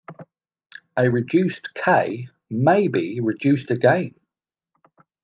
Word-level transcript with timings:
A 0.97 1.11
reduced 1.11 1.75
"K" 1.75 2.27
may 2.49 2.87
be 2.87 3.19
reduced 3.19 3.69
again. 3.69 4.15